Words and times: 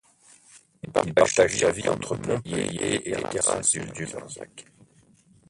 Il 1.03 1.13
partage 1.13 1.59
sa 1.59 1.69
vie 1.69 1.87
entre 1.87 2.15
Montpellier 2.17 3.01
et 3.05 3.13
les 3.15 3.21
terrasses 3.29 3.69
du 3.75 4.05
Larzac. 4.07 4.65